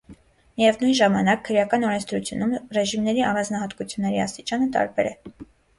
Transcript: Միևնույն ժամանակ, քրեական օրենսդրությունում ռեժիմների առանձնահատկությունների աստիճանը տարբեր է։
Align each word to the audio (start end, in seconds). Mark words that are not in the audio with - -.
Միևնույն 0.61 0.95
ժամանակ, 0.99 1.43
քրեական 1.49 1.85
օրենսդրությունում 1.91 2.57
ռեժիմների 2.79 3.27
առանձնահատկությունների 3.29 4.27
աստիճանը 4.29 4.73
տարբեր 4.81 5.15
է։ 5.15 5.19